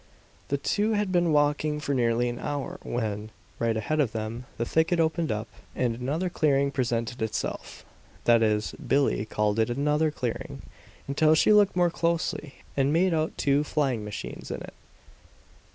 [0.47, 4.65] The two had been walking for nearly an hour when, right ahead of them, the
[4.65, 7.85] thicket opened up, and another clearing presented itself.
[8.23, 10.63] That is, Billie called it another clearing,
[11.07, 14.73] until she looked more closely and made out two flying machines in it.